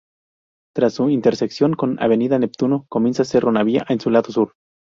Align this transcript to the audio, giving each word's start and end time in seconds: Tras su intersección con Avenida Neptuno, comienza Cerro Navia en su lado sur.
Tras 0.73 0.95
su 0.95 1.11
intersección 1.11 1.75
con 1.75 2.01
Avenida 2.01 2.39
Neptuno, 2.39 2.87
comienza 2.89 3.23
Cerro 3.23 3.51
Navia 3.51 3.85
en 3.87 3.99
su 3.99 4.09
lado 4.09 4.31
sur. 4.31 4.53